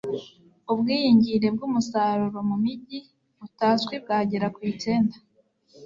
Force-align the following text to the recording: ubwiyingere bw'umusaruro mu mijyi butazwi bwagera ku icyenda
ubwiyingere 0.71 1.47
bw'umusaruro 1.55 2.39
mu 2.49 2.55
mijyi 2.63 2.99
butazwi 3.39 3.95
bwagera 4.03 4.47
ku 4.55 4.59
icyenda 4.71 5.15